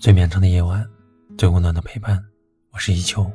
[0.00, 0.88] 最绵长的夜晚，
[1.36, 2.24] 最温暖的陪伴。
[2.70, 3.28] 我是一秋，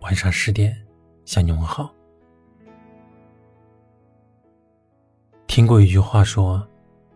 [0.00, 0.76] 晚上十点
[1.24, 1.94] 向你问好。
[5.46, 6.68] 听过一句话说，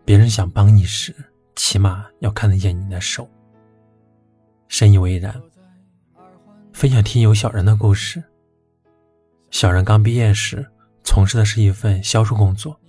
[0.05, 1.13] 别人想帮你时，
[1.57, 3.29] 起码要看得见你的手。
[4.69, 5.35] 深以为然。
[6.71, 8.23] 分享听友小人的故事。
[9.51, 10.65] 小人刚毕业时，
[11.03, 12.79] 从事的是一份销售工作，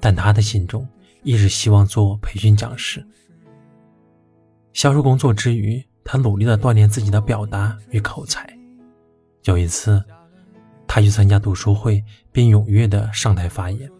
[0.00, 0.84] 但他的心中
[1.22, 3.06] 一直希望做培训讲师。
[4.76, 8.46] 销售工作之余，他努力的锻炼自己的表达与口才。
[9.44, 10.04] 有一次，
[10.86, 13.90] 他去参加读书会，并踊跃的上台发言。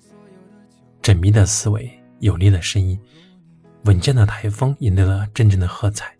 [1.02, 3.00] 缜密的思维、有力的声音、
[3.84, 6.14] 稳健的台风，赢得了阵阵的喝彩，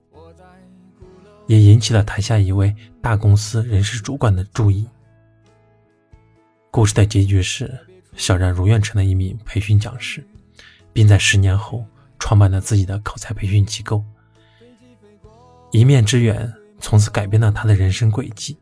[1.46, 4.88] 也引起了台下一位大公司人事主管的注意。
[6.70, 7.78] 故事的结局是，
[8.14, 10.26] 小然如愿成了一名培训讲师，
[10.94, 11.84] 并在十年后
[12.18, 14.02] 创办了自己的口才培训机构。
[15.76, 18.56] 一面之缘，从此改变了他的人生轨迹。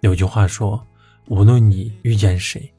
[0.00, 0.86] 有句话说
[1.28, 2.70] ：“无论你遇见谁，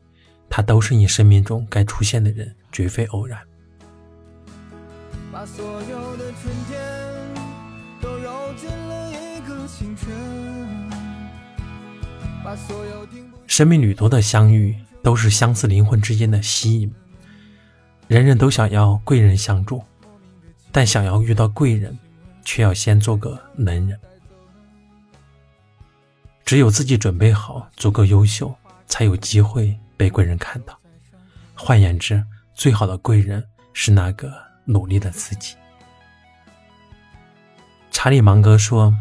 [0.47, 3.39] 他都是你生命中该出现的人，绝非偶然。”
[13.47, 16.93] 生命旅途的相遇，都是相似灵魂之间的吸引。
[18.07, 19.81] 人人都想要贵人相助，
[20.71, 21.97] 但想要遇到贵人。
[22.47, 23.99] 却要先做个能人。
[26.45, 30.79] 只有自己准备好，足够优秀，才有机会被贵人看到。
[31.53, 32.23] 换言之，
[32.53, 35.57] 最好的贵人是那个努力的自己。
[37.91, 38.95] 查理芒格说：“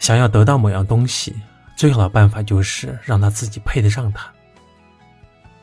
[0.00, 1.36] 想要得到某样东西，
[1.76, 4.28] 最好的办法就是让他自己配得上它。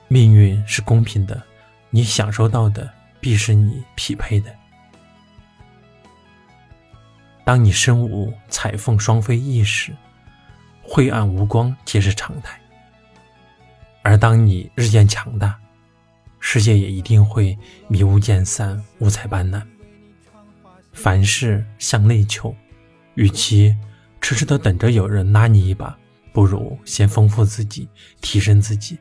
[0.07, 1.43] 命运是公平的，
[1.89, 4.55] 你享受到的必是你匹配的。”
[7.43, 9.95] 当你身无彩凤双飞翼时，
[10.81, 12.53] 晦暗无光皆是常态；
[14.03, 15.57] 而当你日渐强大，
[16.39, 17.57] 世界也一定会
[17.87, 19.61] 迷雾渐散，五彩斑斓。
[20.93, 22.55] 凡事向内求，
[23.15, 23.75] 与其
[24.19, 25.97] 痴痴的等着有人拉你一把，
[26.33, 27.87] 不如先丰富自己，
[28.21, 28.97] 提升自己。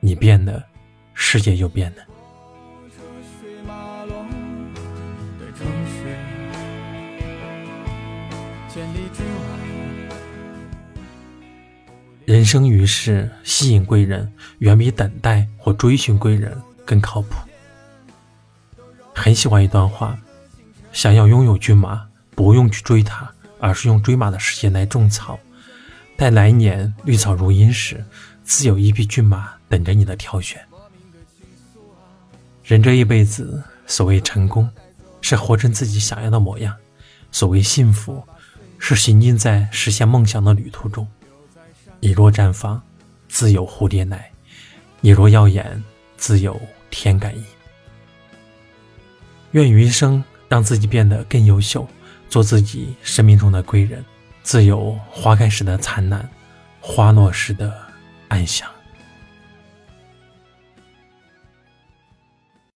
[0.00, 0.64] 你变了，
[1.12, 2.02] 世界就变了。
[12.24, 17.34] 人生于世，吸引贵人远比等待或追寻贵人更靠谱。
[19.14, 20.18] 很喜欢一段话：
[20.92, 23.28] 想要拥有骏马，不用去追它，
[23.58, 25.38] 而是用追马的时间来种草。
[26.16, 28.04] 待来年绿草如茵时，
[28.44, 30.60] 自有一匹骏马等着你的挑选。
[32.62, 34.68] 人这一辈子，所谓成功，
[35.22, 36.74] 是活成自己想要的模样；
[37.32, 38.22] 所谓幸福，
[38.78, 41.06] 是行进在实现梦想的旅途中。
[42.00, 42.80] 你若绽放，
[43.28, 44.18] 自有蝴蝶来；
[45.00, 45.82] 你若耀眼，
[46.16, 47.44] 自有天感应。
[49.52, 51.86] 愿余生让自己变得更优秀，
[52.28, 54.04] 做自己生命中的贵人，
[54.42, 56.28] 自有花开时的灿烂，
[56.80, 57.76] 花落时的
[58.28, 58.68] 安详。